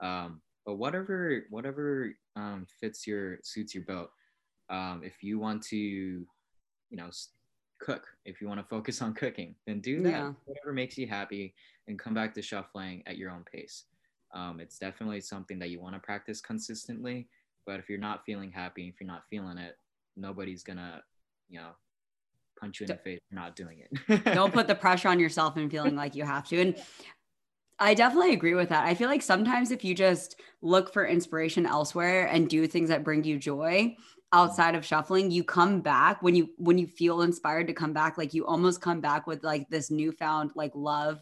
[0.00, 4.10] Um, but whatever whatever um, fits your suits your boat.
[4.70, 6.26] Um, if you want to, you
[6.92, 7.10] know,
[7.80, 10.32] cook if you want to focus on cooking then do that yeah.
[10.46, 11.54] whatever makes you happy
[11.86, 13.84] and come back to shuffling at your own pace
[14.32, 17.28] um, it's definitely something that you want to practice consistently
[17.66, 19.76] but if you're not feeling happy if you're not feeling it
[20.16, 21.02] nobody's gonna
[21.48, 21.70] you know
[22.58, 25.56] punch you in the face for not doing it don't put the pressure on yourself
[25.56, 26.76] and feeling like you have to and
[27.80, 28.86] I definitely agree with that.
[28.86, 33.02] I feel like sometimes if you just look for inspiration elsewhere and do things that
[33.02, 33.96] bring you joy,
[34.34, 38.18] outside of shuffling you come back when you when you feel inspired to come back
[38.18, 41.20] like you almost come back with like this newfound like love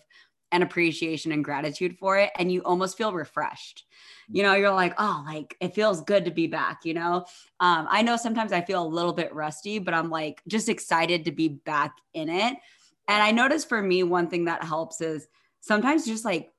[0.53, 3.85] and appreciation and gratitude for it and you almost feel refreshed.
[4.29, 7.27] You know you're like oh like it feels good to be back you know?
[7.61, 11.25] Um, i know sometimes i feel a little bit rusty but i'm like just excited
[11.25, 12.57] to be back in it.
[13.09, 15.27] And i notice for me one thing that helps is
[15.61, 16.53] sometimes just like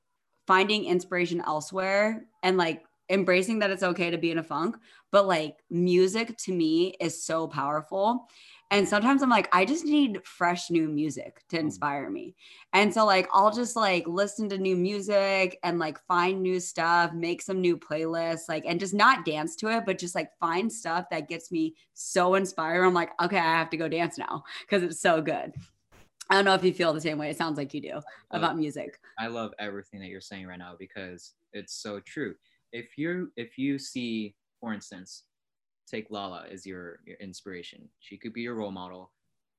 [0.46, 4.76] finding inspiration elsewhere and like embracing that it's okay to be in a funk,
[5.10, 8.28] but like music to me is so powerful.
[8.70, 11.60] And sometimes I'm like, I just need fresh new music to mm.
[11.60, 12.34] inspire me.
[12.72, 17.12] And so, like, I'll just like listen to new music and like find new stuff,
[17.12, 20.72] make some new playlists, like, and just not dance to it, but just like find
[20.72, 22.84] stuff that gets me so inspired.
[22.84, 25.52] I'm like, okay, I have to go dance now because it's so good.
[26.30, 27.28] I don't know if you feel the same way.
[27.28, 28.00] It sounds like you do
[28.30, 28.98] about music.
[29.18, 32.34] I love everything that you're saying right now because it's so true
[32.74, 35.22] if you if you see, for instance,
[35.86, 37.88] take Lala as your your inspiration.
[38.00, 39.10] She could be your role model,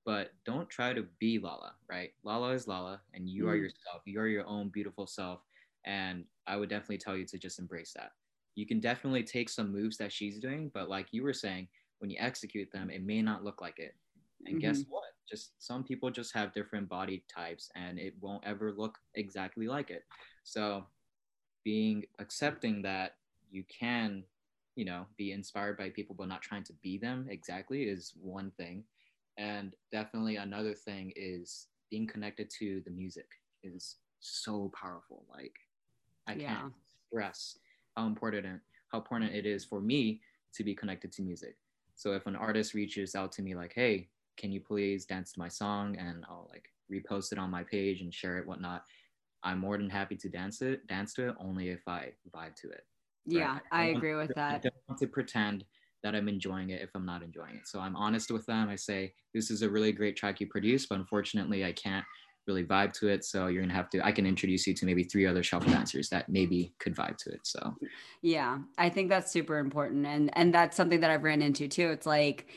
[0.05, 2.11] but don't try to be Lala, right?
[2.23, 3.49] Lala is Lala, and you mm.
[3.49, 4.01] are yourself.
[4.05, 5.41] You are your own beautiful self,
[5.85, 8.11] and I would definitely tell you to just embrace that.
[8.55, 11.67] You can definitely take some moves that she's doing, but like you were saying,
[11.99, 13.95] when you execute them, it may not look like it.
[14.45, 14.67] And mm-hmm.
[14.67, 15.03] guess what?
[15.29, 19.89] Just some people just have different body types, and it won't ever look exactly like
[19.89, 20.03] it.
[20.43, 20.85] So
[21.63, 23.15] being accepting that
[23.49, 24.23] you can
[24.75, 28.51] you know be inspired by people but not trying to be them exactly is one
[28.57, 28.83] thing
[29.38, 33.28] and definitely another thing is being connected to the music
[33.63, 35.55] is so powerful like
[36.28, 36.55] i yeah.
[36.55, 36.73] can't
[37.11, 37.57] express
[37.95, 38.45] how important
[38.91, 40.19] how important it is for me
[40.53, 41.55] to be connected to music
[41.95, 44.07] so if an artist reaches out to me like hey
[44.38, 48.01] can you please dance to my song and i'll like repost it on my page
[48.01, 48.84] and share it whatnot
[49.45, 52.69] I'm more than happy to dance it, dance to it only if I vibe to
[52.69, 52.84] it.
[53.26, 53.59] Yeah?
[53.71, 54.53] I, I agree with that.
[54.53, 55.65] I don't want to pretend
[56.03, 57.67] that I'm enjoying it if I'm not enjoying it.
[57.67, 58.69] So I'm honest with them.
[58.69, 62.05] I say, this is a really great track you produced, but unfortunately I can't
[62.47, 63.26] really vibe to it.
[63.26, 66.09] So you're gonna have to, I can introduce you to maybe three other shuffle dancers
[66.09, 67.39] that maybe could vibe to it.
[67.43, 67.76] So
[68.21, 70.05] yeah, I think that's super important.
[70.05, 71.89] And and that's something that I've ran into too.
[71.89, 72.47] It's like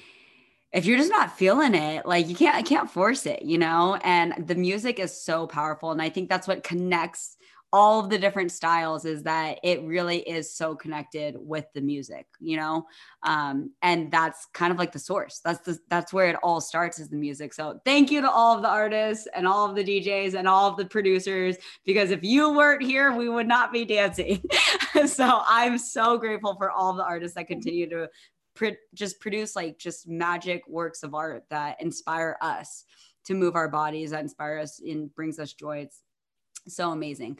[0.72, 3.98] if you're just not feeling it, like you can't, I can't force it, you know?
[4.04, 5.90] And the music is so powerful.
[5.90, 7.37] And I think that's what connects
[7.72, 12.26] all of the different styles is that it really is so connected with the music,
[12.40, 12.86] you know?
[13.24, 15.40] Um, and that's kind of like the source.
[15.44, 17.52] That's the, that's where it all starts is the music.
[17.52, 20.70] So thank you to all of the artists and all of the DJs and all
[20.70, 24.42] of the producers, because if you weren't here, we would not be dancing.
[25.06, 28.08] so I'm so grateful for all the artists that continue to
[28.94, 32.84] just produce like just magic works of art that inspire us
[33.24, 35.78] to move our bodies, that inspire us and brings us joy.
[35.78, 36.02] It's
[36.68, 37.38] so amazing.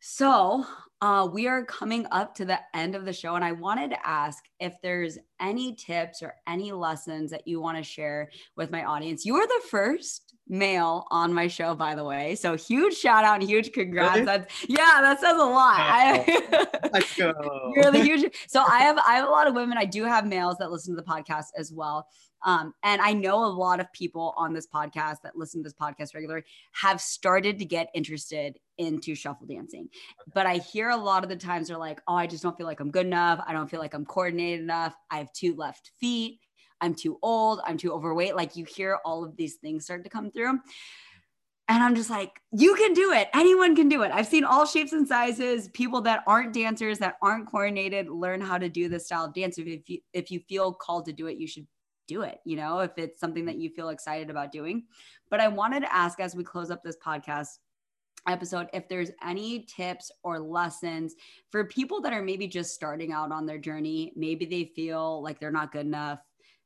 [0.00, 0.64] So,
[1.00, 4.06] uh, we are coming up to the end of the show, and I wanted to
[4.06, 8.84] ask if there's any tips or any lessons that you want to share with my
[8.84, 9.24] audience.
[9.24, 12.34] You are the first male on my show, by the way.
[12.34, 14.14] So, huge shout out and huge congrats.
[14.14, 14.26] Really?
[14.26, 15.76] That's yeah, that says a lot.
[15.78, 17.72] I, Let's go.
[17.74, 18.34] You're the huge.
[18.48, 19.78] So, I have I have a lot of women.
[19.78, 22.08] I do have males that listen to the podcast as well.
[22.44, 25.74] Um, and I know a lot of people on this podcast that listen to this
[25.74, 29.88] podcast regularly have started to get interested into shuffle dancing.
[30.34, 32.66] But I hear a lot of the times they're like, oh, I just don't feel
[32.66, 33.42] like I'm good enough.
[33.46, 34.94] I don't feel like I'm coordinated enough.
[35.10, 36.38] I have two left feet.
[36.80, 37.60] I'm too old.
[37.64, 38.36] I'm too overweight.
[38.36, 40.58] Like you hear all of these things start to come through.
[41.70, 43.28] And I'm just like, you can do it.
[43.34, 44.10] Anyone can do it.
[44.10, 45.68] I've seen all shapes and sizes.
[45.68, 49.58] People that aren't dancers, that aren't coordinated, learn how to do this style of dance.
[49.58, 51.66] If you if you feel called to do it, you should
[52.06, 54.84] do it, you know, if it's something that you feel excited about doing.
[55.30, 57.58] But I wanted to ask as we close up this podcast
[58.26, 61.14] episode if there's any tips or lessons
[61.50, 65.38] for people that are maybe just starting out on their journey maybe they feel like
[65.38, 66.18] they're not good enough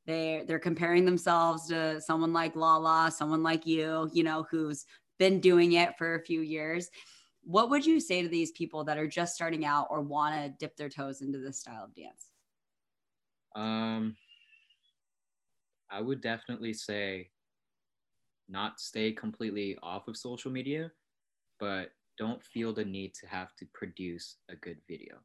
[0.07, 4.85] they they're comparing themselves to someone like lala someone like you you know who's
[5.19, 6.91] been doing it for a few years
[7.45, 10.55] what would you say to these people that are just starting out or want to
[10.59, 12.31] dip their toes into this style of dance
[13.55, 14.17] um
[15.93, 17.29] I would definitely say
[18.49, 20.91] not stay completely off of social media,
[21.61, 25.17] but don't feel the need to have to produce a good video.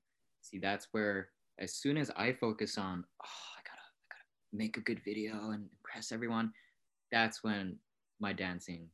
[0.42, 3.77] See, that's where as soon as I focus on, oh, I gotta
[4.58, 6.52] make a good video and impress everyone,
[7.12, 7.78] that's when
[8.20, 8.90] my dancing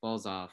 [0.00, 0.50] falls off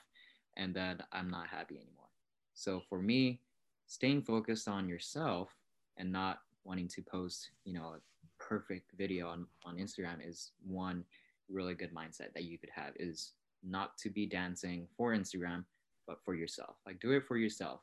[0.57, 2.09] and then I'm not happy anymore.
[2.53, 3.41] So for me,
[3.87, 5.49] staying focused on yourself
[5.97, 7.99] and not wanting to post, you know, a
[8.37, 11.03] perfect video on, on Instagram is one
[11.49, 13.33] really good mindset that you could have is
[13.63, 15.65] not to be dancing for Instagram,
[16.07, 16.75] but for yourself.
[16.85, 17.81] Like do it for yourself.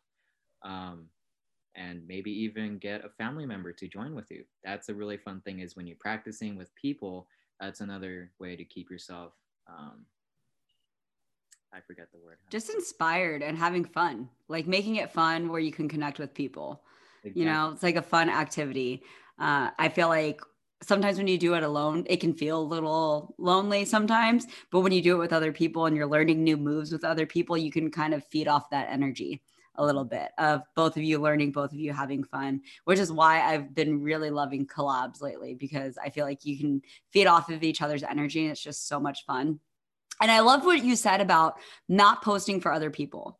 [0.62, 1.07] Um,
[1.75, 4.45] and maybe even get a family member to join with you.
[4.64, 7.29] That's a really fun thing is when you're practicing with people,
[7.61, 9.33] that's another way to keep yourself
[9.69, 10.07] um,
[11.73, 12.39] I forget the word.
[12.51, 16.83] Just inspired and having fun, like making it fun where you can connect with people.
[17.25, 17.43] Exactly.
[17.43, 19.03] You know, it's like a fun activity.
[19.39, 20.41] Uh, I feel like
[20.83, 24.47] sometimes when you do it alone, it can feel a little lonely sometimes.
[24.71, 27.27] But when you do it with other people and you're learning new moves with other
[27.27, 29.43] people, you can kind of feed off that energy
[29.79, 33.11] a little bit of both of you learning, both of you having fun, which is
[33.11, 37.49] why I've been really loving collabs lately because I feel like you can feed off
[37.49, 39.61] of each other's energy and it's just so much fun.
[40.20, 41.55] And I love what you said about
[41.89, 43.39] not posting for other people,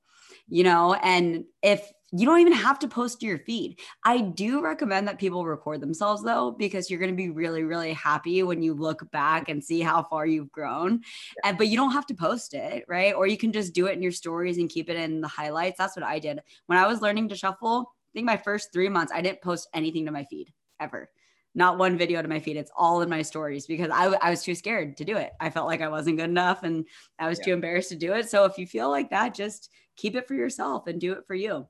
[0.49, 3.80] you know, and if you don't even have to post to your feed.
[4.04, 7.92] I do recommend that people record themselves though, because you're going to be really, really
[7.92, 11.02] happy when you look back and see how far you've grown.
[11.44, 13.14] And, but you don't have to post it, right?
[13.14, 15.76] Or you can just do it in your stories and keep it in the highlights.
[15.78, 17.92] That's what I did when I was learning to shuffle.
[18.09, 21.11] I think my first three months, I didn't post anything to my feed ever.
[21.54, 22.56] Not one video to my feed.
[22.56, 25.32] It's all in my stories because I, I was too scared to do it.
[25.40, 26.86] I felt like I wasn't good enough and
[27.18, 27.46] I was yeah.
[27.46, 28.30] too embarrassed to do it.
[28.30, 31.34] So if you feel like that, just keep it for yourself and do it for
[31.34, 31.66] you.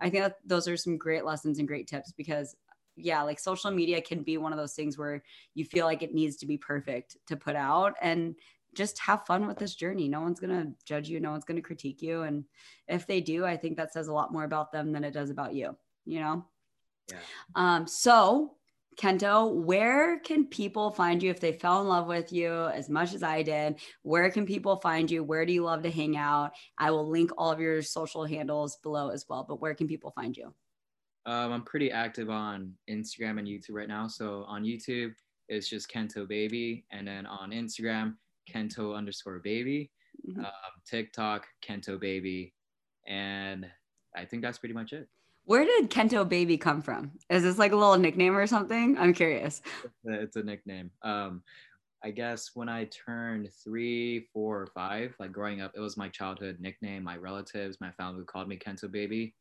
[0.00, 2.56] I think that those are some great lessons and great tips because
[2.96, 5.22] yeah, like social media can be one of those things where
[5.54, 8.34] you feel like it needs to be perfect to put out and
[8.74, 10.08] just have fun with this journey.
[10.08, 12.44] No one's going to judge you, no one's going to critique you and
[12.88, 15.30] if they do, I think that says a lot more about them than it does
[15.30, 16.44] about you, you know.
[17.10, 17.18] Yeah.
[17.54, 18.56] Um so
[18.98, 23.14] Kento, where can people find you if they fell in love with you as much
[23.14, 23.80] as I did?
[24.02, 25.24] Where can people find you?
[25.24, 26.52] Where do you love to hang out?
[26.78, 29.44] I will link all of your social handles below as well.
[29.48, 30.54] But where can people find you?
[31.24, 34.08] Um, I'm pretty active on Instagram and YouTube right now.
[34.08, 35.12] So on YouTube,
[35.48, 36.84] it's just Kento Baby.
[36.90, 38.16] And then on Instagram,
[38.52, 39.90] Kento underscore baby.
[40.28, 40.40] Mm-hmm.
[40.40, 42.54] Um, TikTok, Kento Baby.
[43.06, 43.66] And
[44.16, 45.08] I think that's pretty much it.
[45.44, 47.12] Where did Kento Baby come from?
[47.28, 48.96] Is this like a little nickname or something?
[48.96, 49.60] I'm curious.
[50.04, 50.90] It's a nickname.
[51.02, 51.42] Um,
[52.04, 56.08] I guess when I turned three, four, or five, like growing up, it was my
[56.08, 57.04] childhood nickname.
[57.04, 59.34] My relatives, my family called me Kento Baby.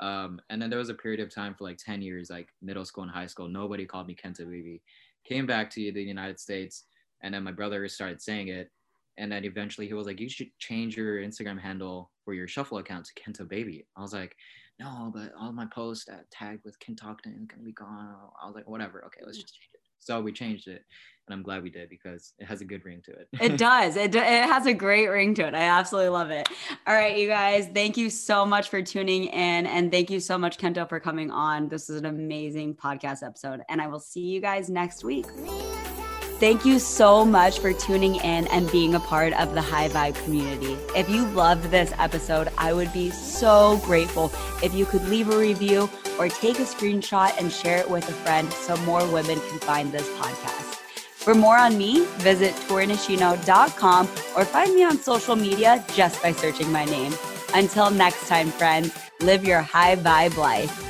[0.00, 2.84] Um, and then there was a period of time for like 10 years, like middle
[2.84, 4.82] school and high school, nobody called me Kento Baby.
[5.24, 6.84] Came back to the United States,
[7.22, 8.70] And then my brother started saying it.
[9.18, 12.78] And then eventually he was like, you should change your Instagram handle for your shuffle
[12.78, 13.86] account to Kento Baby.
[13.96, 14.34] I was like,
[14.80, 18.16] no, but all my posts that tagged with Kentokton can be gone.
[18.42, 19.04] I was like, whatever.
[19.06, 19.42] Okay, let's mm-hmm.
[19.42, 19.80] just change it.
[20.02, 20.82] So we changed it
[21.30, 23.28] and I'm glad we did because it has a good ring to it.
[23.40, 23.96] it does.
[23.96, 25.54] It, it has a great ring to it.
[25.54, 26.48] I absolutely love it.
[26.86, 29.66] All right, you guys, thank you so much for tuning in.
[29.66, 31.68] And thank you so much, Kento, for coming on.
[31.68, 33.60] This is an amazing podcast episode.
[33.68, 35.26] And I will see you guys next week.
[36.40, 40.14] Thank you so much for tuning in and being a part of the High Vibe
[40.24, 40.78] community.
[40.96, 44.32] If you loved this episode, I would be so grateful
[44.62, 48.12] if you could leave a review or take a screenshot and share it with a
[48.12, 50.76] friend so more women can find this podcast.
[51.02, 56.72] For more on me, visit torinishino.com or find me on social media just by searching
[56.72, 57.12] my name.
[57.52, 60.89] Until next time, friends, live your high vibe life.